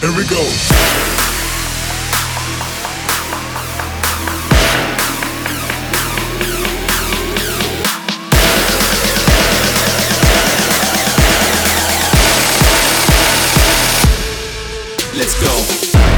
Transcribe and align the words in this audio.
Here 0.00 0.16
we 0.16 0.24
go. 0.28 0.36
Let's 15.16 15.34
go. 15.42 16.17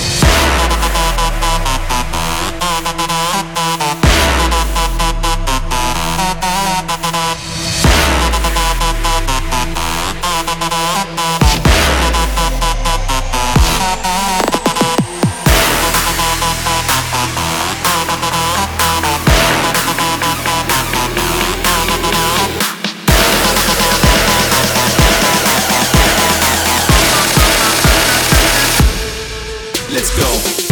Let's 29.91 30.09
go. 30.15 30.70